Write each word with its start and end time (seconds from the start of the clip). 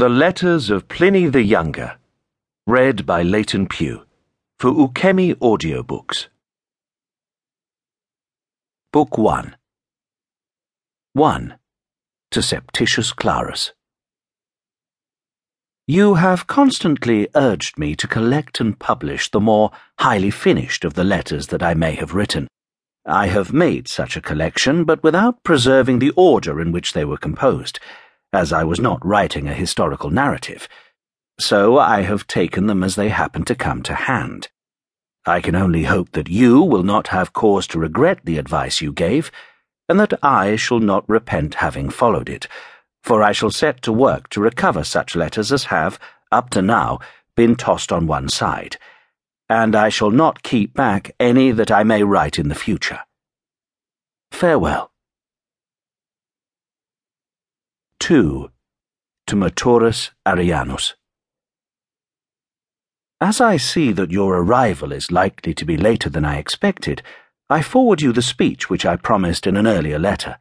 The 0.00 0.08
Letters 0.08 0.70
of 0.70 0.88
Pliny 0.88 1.26
the 1.26 1.42
Younger, 1.42 1.98
read 2.66 3.04
by 3.04 3.20
Leighton 3.20 3.66
Pugh, 3.68 4.06
for 4.58 4.70
Ukemi 4.70 5.34
Audiobooks. 5.34 6.28
Book 8.94 9.18
1 9.18 9.56
1. 11.12 11.58
To 12.30 12.40
Septitius 12.40 13.12
Clarus. 13.12 13.72
You 15.86 16.14
have 16.14 16.46
constantly 16.46 17.28
urged 17.34 17.78
me 17.78 17.94
to 17.96 18.08
collect 18.08 18.58
and 18.58 18.78
publish 18.78 19.30
the 19.30 19.38
more 19.38 19.70
highly 19.98 20.30
finished 20.30 20.86
of 20.86 20.94
the 20.94 21.04
letters 21.04 21.48
that 21.48 21.62
I 21.62 21.74
may 21.74 21.92
have 21.96 22.14
written. 22.14 22.48
I 23.04 23.26
have 23.26 23.52
made 23.52 23.86
such 23.86 24.16
a 24.16 24.22
collection, 24.22 24.84
but 24.84 25.02
without 25.02 25.42
preserving 25.42 25.98
the 25.98 26.14
order 26.16 26.58
in 26.58 26.72
which 26.72 26.94
they 26.94 27.04
were 27.04 27.18
composed 27.18 27.78
as 28.32 28.52
I 28.52 28.64
was 28.64 28.80
not 28.80 29.04
writing 29.04 29.48
a 29.48 29.54
historical 29.54 30.10
narrative, 30.10 30.68
so 31.38 31.78
I 31.78 32.02
have 32.02 32.26
taken 32.26 32.66
them 32.66 32.82
as 32.82 32.96
they 32.96 33.08
happen 33.08 33.44
to 33.44 33.54
come 33.54 33.82
to 33.84 33.94
hand. 33.94 34.48
I 35.26 35.40
can 35.40 35.54
only 35.54 35.84
hope 35.84 36.12
that 36.12 36.28
you 36.28 36.62
will 36.62 36.82
not 36.82 37.08
have 37.08 37.32
cause 37.32 37.66
to 37.68 37.78
regret 37.78 38.20
the 38.24 38.38
advice 38.38 38.80
you 38.80 38.92
gave, 38.92 39.30
and 39.88 39.98
that 39.98 40.14
I 40.22 40.56
shall 40.56 40.80
not 40.80 41.08
repent 41.08 41.56
having 41.56 41.90
followed 41.90 42.28
it, 42.28 42.46
for 43.02 43.22
I 43.22 43.32
shall 43.32 43.50
set 43.50 43.82
to 43.82 43.92
work 43.92 44.28
to 44.30 44.40
recover 44.40 44.84
such 44.84 45.16
letters 45.16 45.50
as 45.52 45.64
have, 45.64 45.98
up 46.30 46.50
to 46.50 46.62
now, 46.62 47.00
been 47.34 47.56
tossed 47.56 47.90
on 47.90 48.06
one 48.06 48.28
side, 48.28 48.76
and 49.48 49.74
I 49.74 49.88
shall 49.88 50.10
not 50.10 50.42
keep 50.42 50.74
back 50.74 51.10
any 51.18 51.50
that 51.50 51.70
I 51.70 51.82
may 51.82 52.04
write 52.04 52.38
in 52.38 52.48
the 52.48 52.54
future. 52.54 53.00
Farewell. 54.30 54.89
2. 58.00 58.50
To 59.26 59.36
Maturus 59.36 60.10
Arianus. 60.26 60.94
As 63.20 63.42
I 63.42 63.58
see 63.58 63.92
that 63.92 64.10
your 64.10 64.38
arrival 64.38 64.90
is 64.90 65.12
likely 65.12 65.52
to 65.52 65.66
be 65.66 65.76
later 65.76 66.08
than 66.08 66.24
I 66.24 66.38
expected, 66.38 67.02
I 67.50 67.60
forward 67.60 68.00
you 68.00 68.12
the 68.12 68.22
speech 68.22 68.70
which 68.70 68.86
I 68.86 68.96
promised 68.96 69.46
in 69.46 69.54
an 69.54 69.66
earlier 69.66 69.98
letter. 69.98 70.38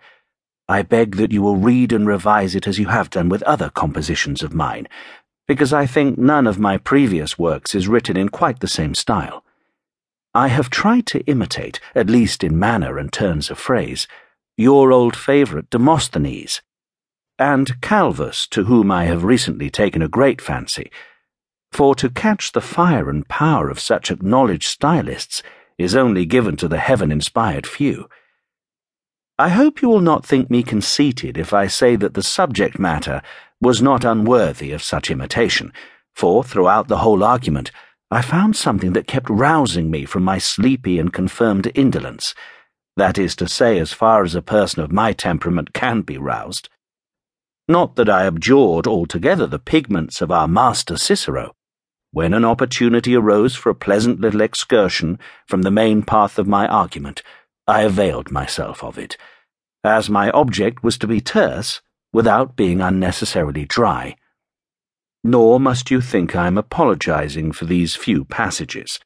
I 0.70 0.84
beg 0.84 1.18
that 1.18 1.34
you 1.34 1.42
will 1.42 1.58
read 1.58 1.92
and 1.92 2.08
revise 2.08 2.56
it 2.56 2.66
as 2.66 2.80
you 2.80 2.88
have 2.88 3.10
done 3.10 3.28
with 3.28 3.44
other 3.44 3.70
compositions 3.70 4.42
of 4.42 4.54
mine, 4.54 4.88
because 5.46 5.74
I 5.74 5.86
think 5.86 6.18
none 6.18 6.48
of 6.48 6.60
my 6.60 6.78
previous 6.78 7.38
works 7.38 7.76
is 7.76 7.90
written 7.90 8.16
in 8.16 8.30
quite 8.30 8.62
the 8.62 8.68
same 8.68 8.96
style. 8.96 9.44
I 10.34 10.48
have 10.48 10.70
tried 10.70 11.06
to 11.08 11.26
imitate, 11.26 11.82
at 11.94 12.10
least 12.10 12.42
in 12.42 12.58
manner 12.58 12.98
and 12.98 13.12
turns 13.12 13.52
of 13.52 13.60
phrase, 13.60 14.08
your 14.58 14.94
old 14.94 15.16
favourite 15.18 15.70
Demosthenes 15.70 16.62
and 17.40 17.80
Calvus, 17.82 18.48
to 18.50 18.66
whom 18.66 18.92
I 18.92 19.06
have 19.06 19.24
recently 19.24 19.70
taken 19.70 20.02
a 20.02 20.10
great 20.10 20.42
fancy, 20.42 20.92
for 21.72 21.96
to 21.96 22.10
catch 22.10 22.52
the 22.52 22.62
fire 22.62 23.10
and 23.10 23.28
power 23.28 23.70
of 23.70 23.80
such 23.80 24.12
acknowledged 24.12 24.68
stylists 24.68 25.42
is 25.78 25.96
only 25.96 26.26
given 26.26 26.58
to 26.58 26.68
the 26.68 26.80
heaven 26.80 27.12
inspired 27.12 27.66
few. 27.66 28.10
I 29.38 29.50
hope 29.50 29.82
you 29.82 29.88
will 29.88 30.02
not 30.02 30.26
think 30.26 30.50
me 30.50 30.64
conceited 30.64 31.38
if 31.38 31.54
I 31.54 31.68
say 31.68 31.96
that 31.96 32.14
the 32.14 32.22
subject 32.24 32.78
matter 32.78 33.22
was 33.62 33.82
not 33.82 34.04
unworthy 34.04 34.72
of 34.74 34.84
such 34.84 35.10
imitation, 35.10 35.72
for 36.14 36.44
throughout 36.44 36.90
the 36.90 36.98
whole 36.98 37.24
argument 37.24 37.72
I 38.12 38.22
found 38.22 38.58
something 38.58 38.94
that 38.94 39.08
kept 39.08 39.30
rousing 39.30 39.90
me 39.90 40.04
from 40.04 40.24
my 40.24 40.40
sleepy 40.40 41.00
and 41.00 41.14
confirmed 41.14 41.72
indolence. 41.76 42.36
That 42.98 43.18
is 43.18 43.36
to 43.38 43.48
say, 43.48 43.80
as 43.80 43.94
far 43.94 44.24
as 44.24 44.36
a 44.36 44.42
person 44.42 44.84
of 44.84 44.92
my 44.92 45.14
temperament 45.14 45.74
can 45.74 46.02
be 46.02 46.18
roused. 46.18 46.68
Not 47.70 47.98
that 47.98 48.10
I 48.10 48.26
abjured 48.26 48.88
altogether 48.88 49.46
the 49.46 49.60
pigments 49.60 50.22
of 50.22 50.32
our 50.32 50.48
master 50.48 50.98
Cicero. 50.98 51.54
When 52.10 52.34
an 52.34 52.44
opportunity 52.44 53.16
arose 53.16 53.56
for 53.56 53.70
a 53.70 53.76
pleasant 53.76 54.20
little 54.20 54.42
excursion 54.42 55.20
from 55.46 55.62
the 55.62 55.70
main 55.70 56.02
path 56.02 56.40
of 56.40 56.48
my 56.48 56.68
argument, 56.68 57.22
I 57.68 57.84
availed 57.84 58.32
myself 58.32 58.84
of 58.84 58.98
it, 58.98 59.18
as 59.84 60.10
my 60.10 60.32
object 60.32 60.84
was 60.84 60.98
to 60.98 61.06
be 61.06 61.22
terse 61.22 61.80
without 62.12 62.56
being 62.56 62.82
unnecessarily 62.82 63.66
dry. 63.66 64.16
Nor 65.24 65.60
must 65.60 65.92
you 65.92 66.02
think 66.02 66.36
I 66.36 66.48
am 66.48 66.58
apologizing 66.58 67.52
for 67.52 67.66
these 67.66 67.96
few 67.96 68.26
passages. 68.26 69.00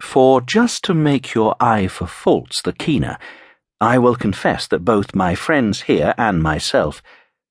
For 0.00 0.40
just 0.40 0.84
to 0.84 0.94
make 0.94 1.34
your 1.34 1.54
eye 1.60 1.86
for 1.86 2.06
faults 2.06 2.62
the 2.62 2.72
keener, 2.72 3.18
I 3.78 3.98
will 3.98 4.16
confess 4.16 4.66
that 4.68 4.86
both 4.86 5.14
my 5.14 5.34
friends 5.34 5.82
here 5.82 6.14
and 6.16 6.42
myself 6.42 7.02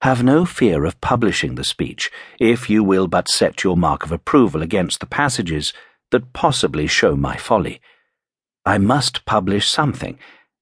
have 0.02 0.24
no 0.24 0.46
fear 0.46 0.86
of 0.86 1.02
publishing 1.02 1.56
the 1.56 1.64
speech, 1.64 2.12
if 2.40 2.70
you 2.70 2.84
will 2.84 3.08
but 3.08 3.28
set 3.28 3.64
your 3.64 3.76
mark 3.76 4.04
of 4.04 4.12
approval 4.12 4.62
against 4.62 5.00
the 5.00 5.06
passages 5.06 5.74
that 6.12 6.34
possibly 6.34 6.88
show 6.88 7.16
my 7.16 7.36
folly. 7.36 7.82
I 8.66 8.78
must 8.78 9.26
publish 9.26 9.70
something, 9.70 10.20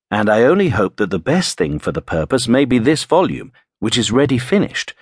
and 0.09 0.29
I 0.29 0.43
only 0.43 0.69
hope 0.69 0.95
that 0.97 1.09
the 1.09 1.19
best 1.19 1.57
thing 1.57 1.79
for 1.79 1.91
the 1.91 2.01
purpose 2.01 2.47
may 2.47 2.63
be 2.63 2.79
this 2.79 3.03
volume, 3.03 3.51
which 3.79 3.97
is 3.97 4.11
ready 4.11 4.37
finished. 4.37 4.93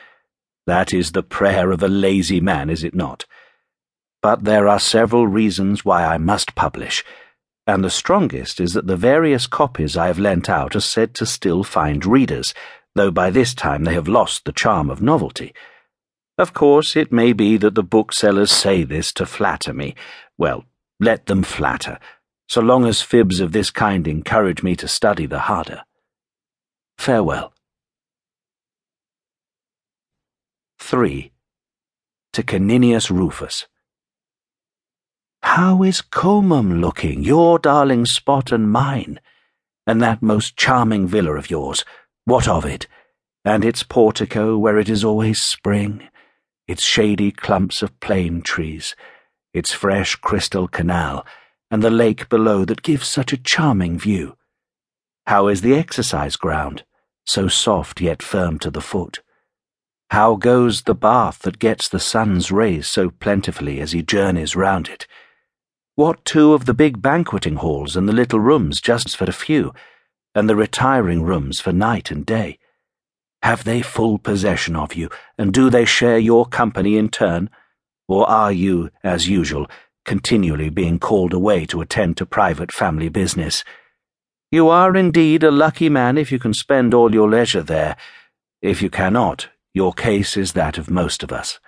That 0.66 0.94
is 0.94 1.12
the 1.12 1.24
prayer 1.24 1.72
of 1.72 1.84
a 1.84 1.88
lazy 1.88 2.40
man, 2.40 2.70
is 2.70 2.84
it 2.84 2.96
not? 2.96 3.26
But 4.22 4.46
there 4.46 4.68
are 4.68 4.80
several 4.80 5.28
reasons 5.28 5.86
why 5.86 6.06
I 6.06 6.18
must 6.18 6.56
publish, 6.56 7.04
and 7.68 7.84
the 7.84 7.90
strongest 7.90 8.60
is 8.60 8.74
that 8.74 8.88
the 8.88 8.98
various 8.98 9.46
copies 9.48 9.96
I 9.96 10.08
have 10.08 10.20
lent 10.20 10.50
out 10.50 10.76
are 10.76 10.82
said 10.82 11.14
to 11.16 11.26
still 11.26 11.64
find 11.64 12.06
readers 12.06 12.54
though 12.96 13.12
by 13.12 13.30
this 13.30 13.54
time 13.54 13.84
they 13.84 13.94
have 13.94 14.08
lost 14.08 14.46
the 14.46 14.52
charm 14.52 14.90
of 14.90 15.02
novelty. 15.02 15.54
Of 16.38 16.54
course, 16.54 16.96
it 16.96 17.12
may 17.12 17.34
be 17.34 17.58
that 17.58 17.76
the 17.76 17.84
booksellers 17.84 18.52
say 18.52 18.84
this 18.84 19.14
to 19.14 19.26
flatter 19.26 19.74
me. 19.74 19.96
Well, 20.38 20.66
let 21.00 21.28
them 21.28 21.44
flatter, 21.44 22.00
so 22.48 22.62
long 22.62 22.86
as 22.86 23.02
fibs 23.02 23.40
of 23.40 23.52
this 23.52 23.70
kind 23.72 24.08
encourage 24.08 24.64
me 24.64 24.76
to 24.78 24.88
study 24.88 25.26
the 25.26 25.40
harder. 25.40 25.84
Farewell. 26.98 27.54
3. 30.80 31.32
To 32.34 32.44
Caninius 32.44 33.10
Rufus. 33.10 33.68
How 35.44 35.84
is 35.84 36.02
Comum 36.02 36.80
looking, 36.80 37.24
your 37.24 37.60
darling 37.60 38.06
spot 38.06 38.52
and 38.52 38.72
mine, 38.72 39.20
and 39.86 40.02
that 40.02 40.22
most 40.22 40.56
charming 40.56 41.08
villa 41.08 41.34
of 41.34 41.50
yours? 41.50 41.84
What 42.26 42.48
of 42.48 42.66
it? 42.66 42.88
And 43.44 43.66
its 43.66 43.84
portico 43.84 44.58
where 44.58 44.80
it 44.80 44.88
is 44.88 45.04
always 45.04 45.42
spring, 45.42 46.08
its 46.68 46.82
shady 46.82 47.32
clumps 47.32 47.82
of 47.82 48.00
plane 48.00 48.42
trees, 48.42 48.96
its 49.54 49.74
fresh 49.74 50.16
crystal 50.16 50.68
canal, 50.70 51.26
and 51.70 51.84
the 51.84 51.90
lake 51.90 52.30
below 52.30 52.64
that 52.66 52.82
gives 52.82 53.08
such 53.08 53.34
a 53.34 53.38
charming 53.38 54.00
view. 54.00 54.38
How 55.28 55.48
is 55.48 55.62
the 55.62 55.76
exercise 55.76 56.38
ground, 56.38 56.84
so 57.26 57.48
soft 57.48 58.00
yet 58.00 58.24
firm 58.24 58.60
to 58.60 58.72
the 58.72 58.82
foot? 58.82 59.20
How 60.10 60.36
goes 60.36 60.84
the 60.84 60.96
bath 60.96 61.40
that 61.40 61.60
gets 61.60 61.90
the 61.90 62.00
sun's 62.00 62.52
rays 62.52 62.88
so 62.88 63.10
plentifully 63.10 63.82
as 63.82 63.92
he 63.92 64.02
journeys 64.02 64.56
round 64.56 64.88
it? 64.88 65.08
What 65.96 66.24
too 66.24 66.54
of 66.54 66.66
the 66.66 66.74
big 66.74 67.02
banqueting 67.02 67.58
halls 67.58 67.96
and 67.96 68.08
the 68.08 68.14
little 68.14 68.40
rooms 68.40 68.80
just 68.80 69.18
for 69.18 69.26
a 69.26 69.34
few? 69.34 69.74
And 70.36 70.50
the 70.50 70.56
retiring 70.56 71.24
rooms 71.24 71.60
for 71.60 71.72
night 71.72 72.12
and 72.12 72.26
day? 72.26 72.58
Have 73.44 73.64
they 73.66 73.82
full 73.82 74.18
possession 74.18 74.76
of 74.76 74.96
you, 74.96 75.10
and 75.38 75.54
do 75.54 75.70
they 75.70 75.86
share 75.86 76.18
your 76.18 76.46
company 76.46 76.98
in 76.98 77.10
turn? 77.10 77.50
Or 78.08 78.30
are 78.30 78.52
you, 78.52 78.90
as 79.04 79.28
usual, 79.28 79.70
continually 80.06 80.70
being 80.70 80.98
called 80.98 81.34
away 81.34 81.66
to 81.66 81.82
attend 81.82 82.18
to 82.18 82.26
private 82.26 82.72
family 82.72 83.10
business? 83.10 83.64
You 84.52 84.70
are 84.70 84.96
indeed 84.96 85.44
a 85.44 85.52
lucky 85.52 85.90
man 85.90 86.18
if 86.18 86.32
you 86.32 86.40
can 86.40 86.54
spend 86.54 86.94
all 86.94 87.14
your 87.14 87.30
leisure 87.30 87.64
there. 87.64 87.98
If 88.62 88.82
you 88.82 88.90
cannot, 88.90 89.50
your 89.74 89.94
case 89.94 90.38
is 90.38 90.54
that 90.54 90.78
of 90.78 90.90
most 90.90 91.24
of 91.24 91.32
us. 91.32 91.60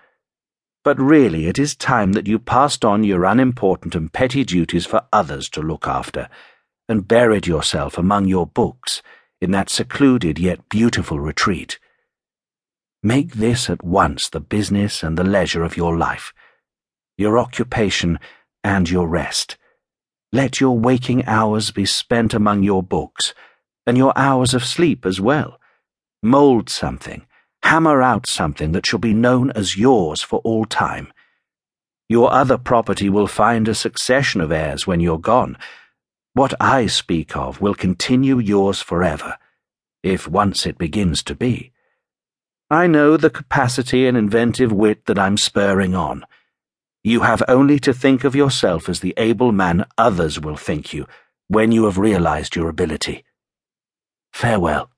But 0.84 1.00
really, 1.00 1.48
it 1.48 1.58
is 1.58 1.76
time 1.76 2.14
that 2.14 2.28
you 2.28 2.38
passed 2.40 2.86
on 2.86 3.04
your 3.04 3.26
unimportant 3.26 3.96
and 3.96 4.14
petty 4.14 4.44
duties 4.44 4.86
for 4.86 5.02
others 5.12 5.50
to 5.50 5.62
look 5.62 5.88
after 5.88 6.30
and 6.88 7.08
buried 7.08 7.48
yourself 7.48 7.98
among 7.98 8.28
your 8.28 8.46
books 8.46 9.02
in 9.42 9.52
that 9.52 9.70
secluded 9.70 10.40
yet 10.40 10.70
beautiful 10.70 11.20
retreat. 11.20 11.80
Make 13.04 13.36
this 13.36 13.70
at 13.70 13.84
once 13.84 14.30
the 14.30 14.40
business 14.40 15.04
and 15.04 15.18
the 15.18 15.24
leisure 15.24 15.64
of 15.64 15.78
your 15.78 15.98
life, 15.98 16.34
your 17.18 17.38
occupation 17.38 18.20
and 18.64 18.90
your 18.90 19.08
rest. 19.08 19.58
Let 20.32 20.60
your 20.60 20.78
waking 20.78 21.26
hours 21.26 21.72
be 21.72 21.86
spent 21.86 22.34
among 22.34 22.64
your 22.64 22.84
books, 22.84 23.34
and 23.86 23.98
your 23.98 24.14
hours 24.16 24.54
of 24.54 24.66
sleep 24.66 25.06
as 25.06 25.22
well. 25.22 25.60
Mould 26.24 26.70
something, 26.70 27.26
hammer 27.64 28.02
out 28.02 28.28
something 28.28 28.72
that 28.72 28.86
shall 28.86 29.00
be 29.00 29.14
known 29.14 29.52
as 29.52 29.78
yours 29.78 30.22
for 30.22 30.40
all 30.40 30.66
time. 30.66 31.14
Your 32.10 32.32
other 32.32 32.58
property 32.58 33.10
will 33.10 33.28
find 33.28 33.68
a 33.68 33.76
succession 33.76 34.42
of 34.42 34.52
heirs 34.52 34.86
when 34.86 35.00
you're 35.00 35.20
gone 35.20 35.58
what 36.36 36.54
I 36.60 36.88
speak 36.88 37.38
of 37.38 37.62
will 37.62 37.74
continue 37.74 38.40
yours 38.40 38.82
forever, 38.82 39.38
if 40.04 40.28
once 40.28 40.66
it 40.66 40.78
begins 40.78 41.24
to 41.24 41.34
be. 41.34 41.72
I 42.70 42.88
know 42.88 43.16
the 43.16 43.30
capacity 43.30 44.06
and 44.06 44.18
inventive 44.18 44.70
wit 44.70 45.06
that 45.06 45.18
I'm 45.18 45.38
spurring 45.38 45.96
on. 45.96 46.26
You 47.06 47.22
have 47.22 47.42
only 47.48 47.80
to 47.80 47.94
think 47.94 48.26
of 48.26 48.36
yourself 48.36 48.90
as 48.90 49.00
the 49.00 49.14
able 49.16 49.54
man 49.54 49.86
others 49.98 50.38
will 50.38 50.58
think 50.58 50.94
you 50.94 51.08
when 51.48 51.72
you 51.72 51.86
have 51.86 51.98
realized 51.98 52.56
your 52.56 52.68
ability. 52.68 53.24
Farewell. 54.34 54.90